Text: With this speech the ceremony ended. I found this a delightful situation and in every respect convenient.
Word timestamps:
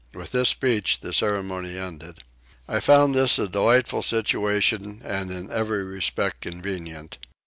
With 0.15 0.31
this 0.31 0.49
speech 0.49 1.01
the 1.01 1.13
ceremony 1.13 1.77
ended. 1.77 2.23
I 2.67 2.79
found 2.79 3.13
this 3.13 3.37
a 3.37 3.47
delightful 3.47 4.01
situation 4.01 5.03
and 5.05 5.29
in 5.29 5.51
every 5.51 5.83
respect 5.83 6.41
convenient. 6.41 7.19